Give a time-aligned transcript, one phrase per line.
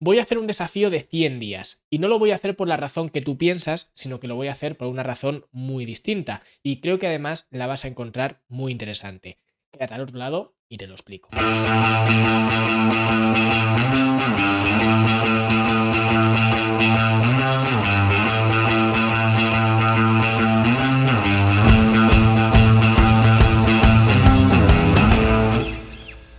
[0.00, 1.84] voy a hacer un desafío de 100 días.
[1.90, 4.36] Y no lo voy a hacer por la razón que tú piensas, sino que lo
[4.36, 6.42] voy a hacer por una razón muy distinta.
[6.62, 9.38] Y creo que además la vas a encontrar muy interesante.
[9.72, 11.30] Quédate al otro lado y te lo explico.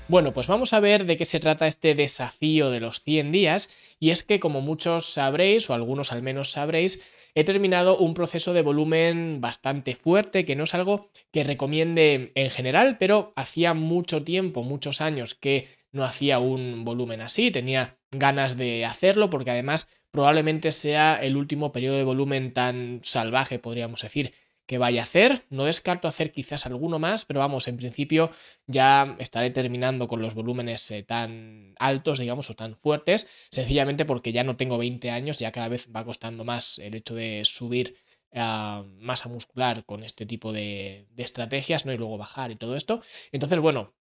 [0.10, 3.70] Bueno, pues vamos a ver de qué se trata este desafío de los 100 días
[4.00, 7.04] y es que como muchos sabréis o algunos al menos sabréis,
[7.36, 12.50] he terminado un proceso de volumen bastante fuerte, que no es algo que recomiende en
[12.50, 18.58] general, pero hacía mucho tiempo, muchos años que no hacía un volumen así, tenía ganas
[18.58, 24.34] de hacerlo porque además probablemente sea el último periodo de volumen tan salvaje, podríamos decir,
[24.70, 25.46] que vaya a hacer.
[25.50, 28.30] No descarto hacer quizás alguno más, pero vamos, en principio
[28.68, 34.32] ya estaré terminando con los volúmenes eh, tan altos, digamos, o tan fuertes, sencillamente porque
[34.32, 37.96] ya no tengo 20 años, ya cada vez va costando más el hecho de subir
[38.36, 41.92] ah, masa muscular con este tipo de, de estrategias, ¿no?
[41.92, 43.02] Y luego bajar y todo esto.
[43.32, 43.96] Entonces, bueno,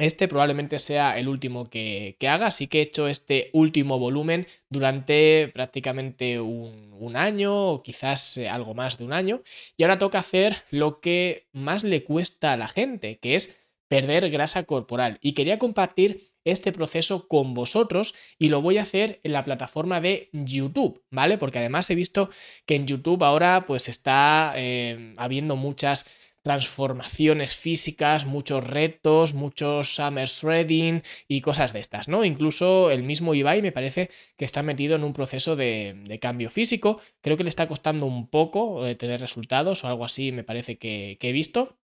[0.00, 5.48] este probablemente sea el último que, haga, así que he hecho este último volumen durante
[5.48, 6.80] prácticamente un,
[7.14, 9.42] año o quizás eh, algo más de un año.
[9.76, 14.30] Y ahora toca hacer lo que más le cuesta a la gente, que es perder
[14.30, 15.18] grasa corporal.
[15.20, 20.00] Y quería compartir este proceso con vosotros y lo voy a hacer en la plataforma
[20.00, 21.36] de YouTube, ¿vale?
[21.38, 22.30] Porque además he visto
[22.66, 26.06] que en YouTube ahora pues está eh, habiendo muchas
[26.42, 32.24] transformaciones físicas, muchos retos, muchos summer shredding y cosas de estas, ¿no?
[32.24, 37.00] Incluso el mismo Ibai me parece que está metido en un proceso de, cambio físico.
[37.20, 40.78] Creo que le está costando un poco eh, tener resultados o algo así, me parece
[40.78, 41.76] que, he visto.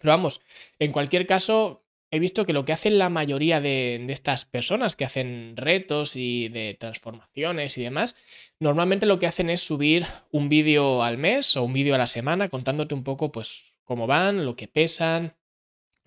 [0.00, 0.40] Pero vamos,
[0.78, 4.94] en cualquier caso, he visto que lo que hacen la mayoría de, de, estas personas
[4.94, 8.16] que hacen retos y de transformaciones y demás,
[8.60, 12.06] normalmente lo que hacen es subir un vídeo al mes o un vídeo a la
[12.06, 15.34] semana contándote un poco, pues, cómo van, lo que pesan,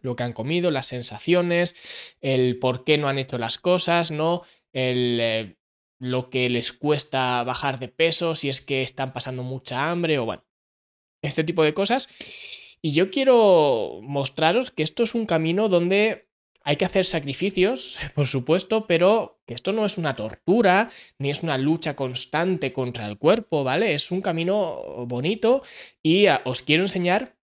[0.02, 1.75] lo que han comido, las sensaciones,
[2.22, 4.44] el por qué no han hecho las cosas, ¿no?
[4.72, 5.58] El, eh,
[6.00, 10.25] lo que les cuesta bajar de peso, si es que están pasando mucha hambre o
[10.25, 10.46] bueno,
[11.24, 12.08] este tipo de cosas.
[12.84, 16.30] Y yo quiero mostraros que esto es un camino donde
[16.64, 21.41] hay que hacer sacrificios, por supuesto, pero que esto no es una tortura, ni es
[21.41, 23.96] una lucha constante contra el cuerpo, ¿vale?
[23.96, 25.64] Es un camino bonito
[26.03, 27.41] y ah, os quiero enseñar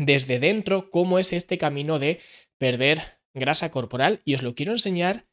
[0.00, 2.20] desde dentro cómo es este camino de
[2.56, 5.26] perder grasa corporal y os lo quiero enseñar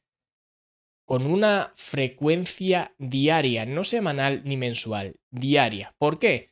[1.05, 5.95] con una frecuencia diaria, no semanal ni mensual, diaria.
[5.97, 6.51] ¿Por qué?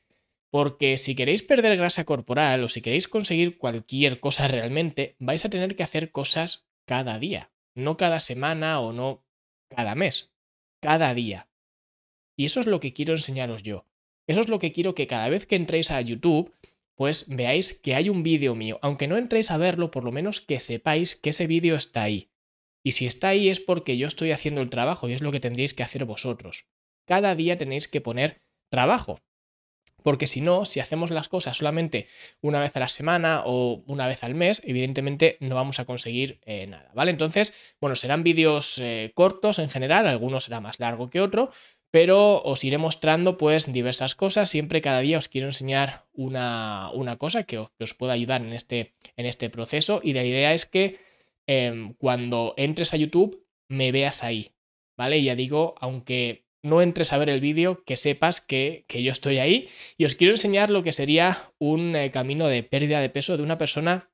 [0.49, 5.49] Porque si queréis perder grasa corporal o si queréis conseguir cualquier cosa realmente, vais a
[5.49, 9.25] tener que hacer cosas cada día, no cada semana o no
[9.67, 10.31] cada mes,
[10.79, 11.49] cada día.
[12.37, 13.85] Y eso es lo que quiero enseñaros yo.
[14.25, 16.55] Eso es lo que quiero que cada vez que entréis a YouTube
[16.95, 18.79] pues veáis que hay un vídeo mío.
[18.81, 22.31] Aunque no entréis a verlo, por lo menos que sepáis que ese vídeo está ahí.
[22.83, 25.39] Y si está ahí es porque yo estoy haciendo el trabajo y es lo que
[25.39, 26.65] tendréis que hacer vosotros.
[27.05, 29.19] Cada día tenéis que poner trabajo.
[30.05, 32.05] Porque si no, si hacemos las cosas solamente
[32.39, 36.39] una vez a la semana o una vez al mes, evidentemente no vamos a conseguir
[36.45, 37.09] eh, nada, ¿vale?
[37.09, 41.49] Entonces, bueno, serán vídeos eh, cortos en general, algunos será más largo que otro,
[41.95, 44.49] pero os iré mostrando pues diversas cosas.
[44.49, 49.25] Siempre cada día os quiero enseñar una, cosa que os, pueda ayudar en este, en
[49.25, 50.99] este proceso y la idea es que
[51.47, 54.51] em, cuando entres a YouTube me veas ahí,
[54.97, 55.23] ¿vale?
[55.23, 59.69] Ya digo, aunque no entres a ver el vídeo, que sepas que, yo estoy ahí
[59.97, 63.43] y os quiero enseñar lo que sería un eh, camino de pérdida de peso de
[63.43, 64.11] una persona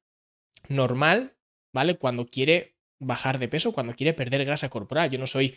[0.69, 1.36] normal,
[1.74, 1.98] ¿vale?
[1.98, 5.09] Cuando quiere bajar de peso, cuando quiere perder grasa corporal.
[5.09, 5.56] Yo no soy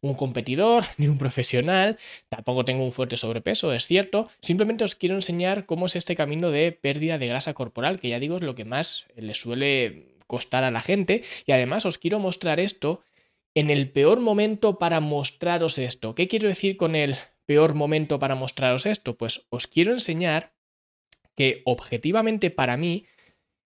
[0.00, 5.14] un competidor ni un profesional, tampoco tengo un fuerte sobrepeso, es cierto, simplemente os quiero
[5.14, 8.54] enseñar cómo es este camino de pérdida de grasa corporal, que ya digo es lo
[8.54, 13.02] que más le suele costar a la gente, y además os quiero mostrar esto
[13.54, 16.14] en el peor momento para mostraros esto.
[16.14, 19.16] ¿Qué quiero decir con el peor momento para mostraros esto?
[19.16, 20.52] Pues os quiero enseñar
[21.36, 23.06] que objetivamente para mí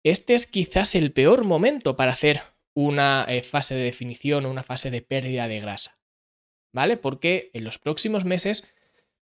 [0.03, 2.41] este es quizás el peor momento para hacer
[2.73, 5.96] una eh, fase de definición o una fase de pérdida de grasa.
[6.73, 6.97] ¿Vale?
[6.97, 8.73] Porque en los próximos meses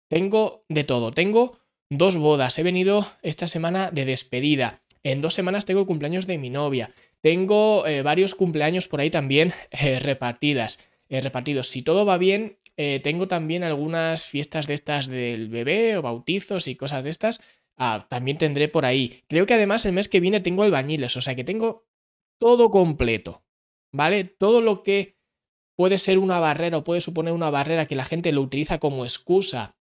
[0.09, 1.11] tengo de todo.
[1.11, 1.59] Tengo
[1.89, 2.57] dos bodas.
[2.59, 4.81] He venido esta semana de despedida.
[5.03, 6.91] En dos semanas tengo cumpleaños de mi novia.
[7.21, 10.79] Tengo eh, varios cumpleaños por ahí también eh, repartidas,
[11.09, 11.67] eh, repartidos.
[11.67, 12.57] Si todo va bien,
[13.03, 17.39] tengo también algunas fiestas de estas del bebé o bautizos y cosas de estas.
[17.77, 19.23] Ah, también tendré por ahí.
[19.27, 21.85] Creo que además el mes que viene tengo albañiles, o sea que tengo
[22.39, 23.43] todo completo.
[23.91, 24.23] ¿Vale?
[24.23, 25.20] Todo lo que
[25.81, 29.03] puede ser una barrera o puede suponer una barrera que la gente lo utiliza como
[29.03, 29.75] excusa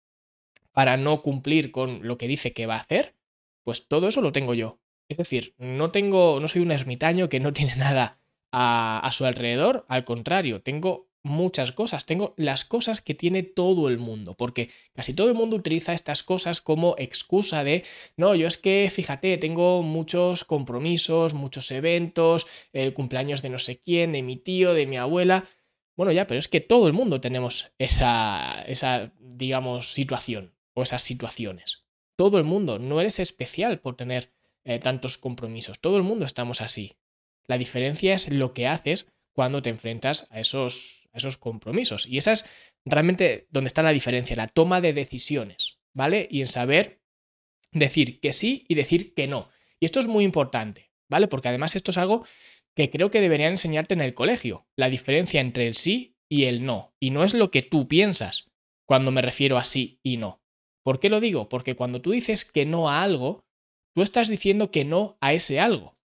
[0.71, 3.15] para no cumplir con lo que dice que va a hacer,
[3.63, 4.77] pues todo eso lo tengo yo.
[5.09, 8.19] Es decir, no tengo, no soy un ermitaño que no tiene nada
[8.51, 13.87] a, a su alrededor, al contrario, tengo muchas cosas, tengo las cosas que tiene todo
[13.89, 17.83] el mundo, porque casi todo el mundo utiliza estas cosas como excusa de,
[18.15, 23.79] no, yo es que, fíjate, tengo muchos compromisos, muchos eventos, el cumpleaños de no sé
[23.79, 25.45] quién, de mi tío, de mi abuela.
[25.97, 31.03] Bueno, ya, pero es que todo el mundo tenemos esa, esa digamos, situación o esas
[31.03, 31.85] situaciones.
[32.15, 34.31] Todo el mundo, no eres especial por tener
[34.63, 36.95] eh, tantos compromisos, todo el mundo estamos así.
[37.47, 42.05] La diferencia es lo que haces cuando te enfrentas a esos esos compromisos.
[42.05, 42.45] Y esa es
[42.85, 46.27] realmente donde está la diferencia, la toma de decisiones, ¿vale?
[46.31, 47.01] Y en saber
[47.71, 49.49] decir que sí y decir que no.
[49.79, 51.27] Y esto es muy importante, ¿vale?
[51.27, 52.25] Porque además esto es algo
[52.77, 56.63] que creo que deberían enseñarte en el colegio, la diferencia entre el sí y el
[56.63, 56.93] no.
[57.01, 58.51] Y no es lo que tú piensas
[58.87, 60.43] cuando me refiero a sí y no.
[60.83, 61.49] ¿Por qué lo digo?
[61.49, 63.43] Porque cuando tú dices que no a algo,
[63.95, 65.97] tú estás diciendo que no a ese algo.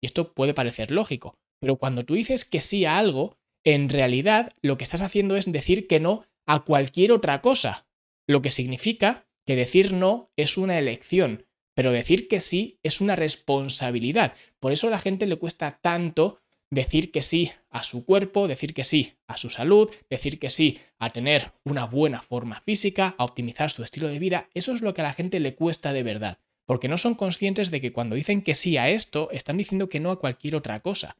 [0.00, 4.54] Y esto puede parecer lógico, pero cuando tú dices que sí a algo, en realidad
[4.62, 7.88] lo que estás haciendo es decir que no a cualquier otra cosa,
[8.28, 11.44] lo que significa que decir no es una elección,
[11.80, 14.34] pero decir que sí es una responsabilidad.
[14.58, 16.38] Por eso a la gente le cuesta tanto
[16.68, 20.78] decir que sí a su cuerpo, decir que sí a su salud, decir que sí
[20.98, 24.50] a tener una buena forma física, a optimizar su estilo de vida.
[24.52, 26.36] Eso es lo que a la gente le cuesta de verdad,
[26.66, 30.00] porque no son conscientes de que cuando dicen que sí a esto, están diciendo que
[30.00, 31.16] no a cualquier otra cosa.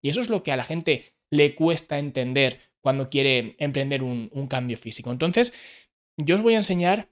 [0.00, 4.46] Y eso es lo que a la gente le cuesta entender cuando quiere emprender un,
[4.46, 5.10] cambio físico.
[5.10, 5.52] Entonces,
[6.16, 7.08] yo os voy a enseñar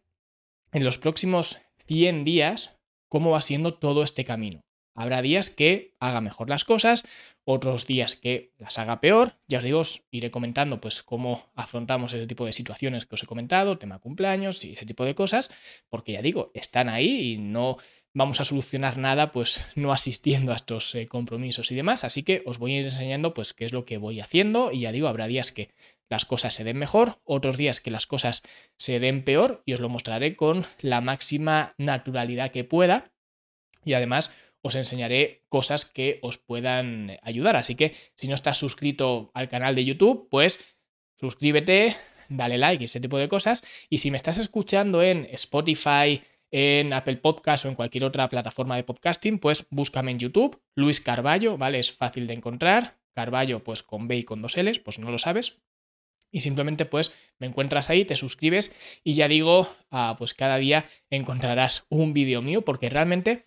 [0.70, 2.75] en los próximos 100 días
[3.08, 4.60] cómo va siendo todo este camino.
[4.96, 7.04] Habrá días que haga mejor las cosas,
[7.44, 9.34] otros días que las haga peor.
[9.46, 13.22] Ya os digo, os iré comentando pues cómo afrontamos ese tipo de situaciones que os
[13.22, 15.50] he comentado, tema cumpleaños y ese tipo de cosas,
[15.90, 17.76] porque ya digo, están ahí y no
[18.14, 22.02] vamos a solucionar nada pues no asistiendo a estos eh, compromisos y demás.
[22.02, 24.80] Así que os voy a ir enseñando pues qué es lo que voy haciendo y
[24.80, 25.70] ya digo, habrá días que
[26.08, 28.42] las cosas se den mejor, otros días que las cosas
[28.76, 33.12] se den peor y os lo mostraré con la máxima naturalidad que pueda
[33.84, 34.32] y además
[34.62, 37.56] os enseñaré cosas que os puedan ayudar.
[37.56, 40.58] Así que si no estás suscrito al canal de YouTube, pues
[41.14, 41.96] suscríbete,
[42.28, 43.64] dale like y ese tipo de cosas.
[43.88, 48.76] Y si me estás escuchando en Spotify, en Apple Podcast o en cualquier otra plataforma
[48.76, 51.78] de podcasting, pues búscame en YouTube, Luis Carballo, ¿vale?
[51.78, 52.98] Es fácil de encontrar.
[53.14, 55.62] Carballo, pues con B y con dos L's, pues no lo sabes.
[56.36, 58.70] Y simplemente pues me encuentras ahí, te suscribes
[59.02, 63.46] y ya digo, ah, pues cada día encontrarás un vídeo mío porque realmente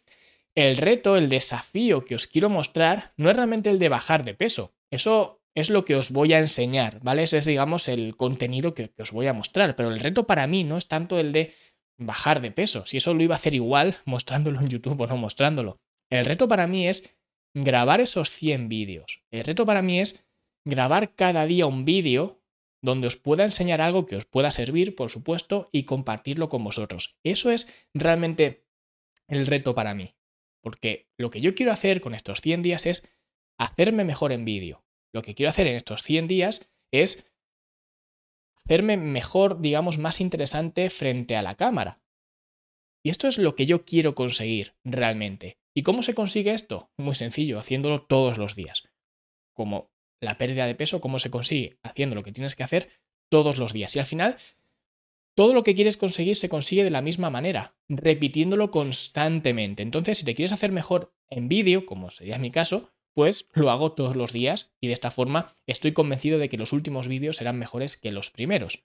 [0.55, 4.33] el reto, el desafío que os quiero mostrar no es realmente el de bajar de
[4.33, 4.73] peso.
[4.89, 7.21] Eso es lo que os voy a enseñar, ¿vale?
[7.21, 9.75] Ese es, digamos, el contenido que, que os voy a mostrar.
[9.75, 11.53] Pero el reto para mí no es tanto el de
[11.99, 12.87] bajar de peso.
[12.87, 15.77] Si eso lo iba a hacer igual mostrándolo en YouTube o no mostrándolo.
[16.09, 17.07] El reto para mí es
[17.53, 19.21] grabar esos 100 vídeos.
[19.29, 20.25] El reto para mí es
[20.65, 22.38] grabar cada día un vídeo
[22.81, 27.17] donde os pueda enseñar algo que os pueda servir, por supuesto, y compartirlo con vosotros.
[27.23, 28.65] Eso es realmente
[29.27, 30.15] el reto para mí.
[30.61, 33.07] Porque lo que yo quiero hacer con estos 100 días es
[33.57, 34.83] hacerme mejor en vídeo.
[35.13, 37.25] Lo que quiero hacer en estos 100 días es
[38.55, 42.01] hacerme mejor, digamos, más interesante frente a la cámara.
[43.03, 45.57] Y esto es lo que yo quiero conseguir realmente.
[45.73, 46.91] ¿Y cómo se consigue esto?
[46.97, 48.89] Muy sencillo, haciéndolo todos los días.
[49.53, 51.77] Como la pérdida de peso, ¿cómo se consigue?
[51.83, 52.89] Haciendo lo que tienes que hacer
[53.29, 53.95] todos los días.
[53.95, 54.37] Y al final,
[55.35, 59.83] todo lo que quieres conseguir se consigue de la misma manera, repitiéndolo constantemente.
[59.83, 63.93] Entonces, si te quieres hacer mejor en vídeo, como sería mi caso, pues lo hago
[63.93, 67.57] todos los días y de esta forma estoy convencido de que los últimos vídeos serán
[67.57, 68.83] mejores que los primeros.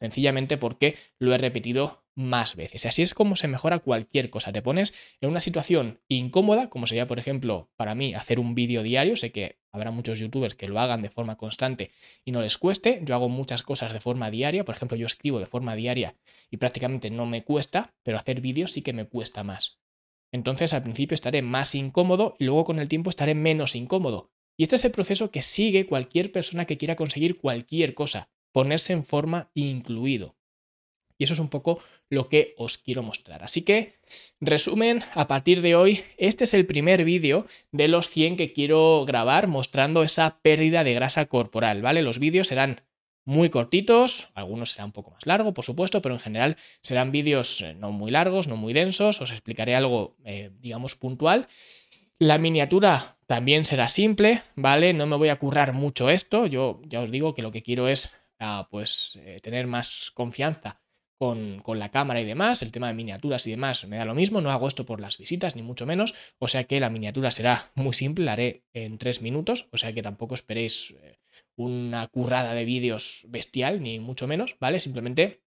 [0.00, 2.86] Sencillamente porque lo he repetido más veces.
[2.86, 4.52] Así es como se mejora cualquier cosa.
[4.52, 8.82] Te pones en una situación incómoda, como sería, por ejemplo, para mí hacer un vídeo
[8.82, 9.16] diario.
[9.16, 11.90] Sé que habrá muchos youtubers que lo hagan de forma constante
[12.24, 13.00] y no les cueste.
[13.04, 14.64] Yo hago muchas cosas de forma diaria.
[14.64, 16.16] Por ejemplo, yo escribo de forma diaria
[16.50, 19.80] y prácticamente no me cuesta, pero hacer vídeos sí que me cuesta más.
[20.32, 24.30] Entonces al principio estaré más incómodo y luego con el tiempo estaré menos incómodo.
[24.56, 28.92] Y este es el proceso que sigue cualquier persona que quiera conseguir cualquier cosa, ponerse
[28.92, 30.36] en forma incluido.
[31.20, 33.44] Y eso es un poco lo que os quiero mostrar.
[33.44, 33.98] Así que,
[34.40, 39.04] resumen, a partir de hoy, este es el primer vídeo de los 100 que quiero
[39.04, 42.00] grabar mostrando esa pérdida de grasa corporal, ¿vale?
[42.00, 42.80] Los vídeos serán
[43.26, 47.60] muy cortitos, algunos serán un poco más largos, por supuesto, pero en general serán vídeos
[47.60, 51.48] eh, no muy largos, no muy densos, os explicaré algo, eh, digamos, puntual.
[52.18, 54.94] La miniatura también será simple, ¿vale?
[54.94, 56.46] No me voy a currar mucho esto.
[56.46, 58.12] Yo ya os digo que lo que quiero es
[58.70, 60.80] pues eh, tener más confianza
[61.18, 62.62] con, con, la cámara y demás.
[62.62, 64.40] El tema de miniaturas y demás me da lo mismo.
[64.40, 66.14] No hago esto por las visitas, ni mucho menos.
[66.38, 69.68] O sea que la miniatura será muy simple, la haré en tres minutos.
[69.72, 71.18] O sea que tampoco esperéis eh,
[71.56, 74.80] una currada de vídeos bestial, ni mucho menos, ¿vale?
[74.80, 75.42] Simplemente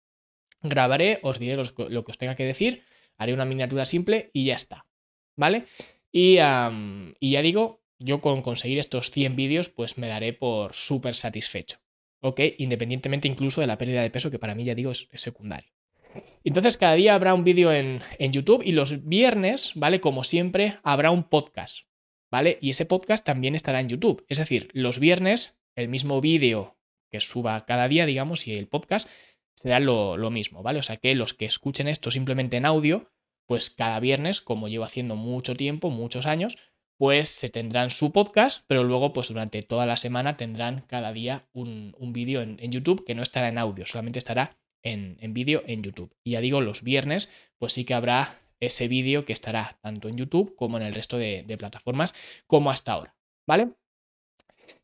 [0.62, 2.84] grabaré, os diré lo que os tenga que decir,
[3.18, 4.88] haré una miniatura simple y ya está,
[5.36, 5.66] ¿vale?
[6.12, 11.83] Y, ya digo, yo con conseguir estos 100 vídeos, pues me daré por súper satisfecho.
[12.24, 12.40] ¿Ok?
[12.58, 15.70] Independientemente incluso de la pérdida de peso, que para mí ya digo es, secundario.
[16.46, 20.00] Entonces cada día habrá un vídeo en, en, YouTube y los viernes, ¿vale?
[20.00, 21.80] Como siempre, habrá un podcast,
[22.32, 22.60] ¿vale?
[22.62, 24.26] Y ese podcast también estará en YouTube.
[24.30, 26.78] Es decir, los viernes, el mismo vídeo
[27.12, 29.10] que suba cada día, digamos, y el podcast
[29.54, 30.80] será lo, lo mismo, ¿vale?
[30.80, 33.12] O sea que los que escuchen esto simplemente en audio,
[33.48, 36.58] pues cada viernes, como llevo haciendo mucho tiempo, muchos años,
[36.98, 41.48] pues se tendrán su podcast, pero luego pues durante toda la semana tendrán cada día
[41.54, 46.16] un, vídeo en, YouTube que no estará en audio, solamente estará en, vídeo en YouTube.
[46.24, 50.18] Y ya digo, los viernes pues sí que habrá ese vídeo que estará tanto en
[50.18, 52.14] YouTube como en el resto de, de plataformas
[52.48, 53.16] como hasta ahora,
[53.48, 53.70] ¿vale?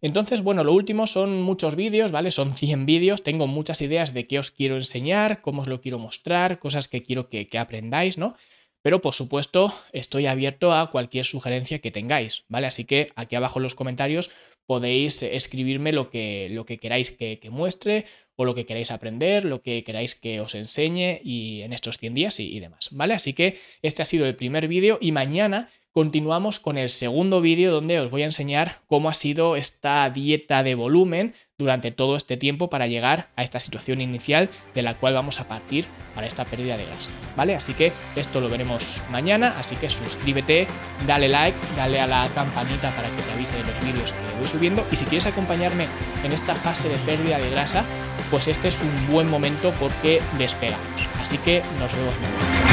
[0.02, 2.32] Entonces, bueno, lo último son muchos vídeos, ¿vale?
[2.32, 6.00] Son 100 vídeos, tengo muchas ideas de qué os quiero enseñar, cómo os lo quiero
[6.00, 8.36] mostrar, cosas que quiero que aprendáis, ¿no?
[8.82, 12.68] Pero por supuesto estoy abierto a cualquier sugerencia que tengáis, ¿vale?
[12.68, 14.32] Así que aquí abajo en los comentarios
[14.66, 18.06] podéis escribirme lo que, lo que queráis que, muestre
[18.36, 22.14] o lo que queráis aprender, lo que queráis que os enseñe y en estos 100
[22.14, 23.16] días y, y demás, ¿vale?
[23.16, 27.72] Así que este ha sido el primer vídeo y mañana continuamos con el segundo vídeo
[27.72, 32.38] donde os voy a enseñar cómo ha sido esta dieta de volumen durante todo este
[32.38, 36.46] tiempo para llegar a esta situación inicial de la cual vamos a partir para esta
[36.46, 37.56] pérdida de grasa, ¿vale?
[37.56, 40.68] Así que esto lo veremos mañana, así que suscríbete,
[41.06, 44.48] dale like, dale a la campanita para que te avise de los vídeos que voy
[44.48, 45.88] subiendo y si quieres acompañarme
[46.24, 47.84] en esta fase de pérdida de grasa,
[48.30, 51.08] pues este es un buen momento porque despegamos.
[51.20, 52.69] Así que nos vemos mañana.